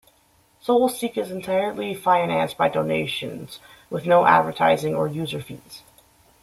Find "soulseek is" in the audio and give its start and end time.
0.63-1.29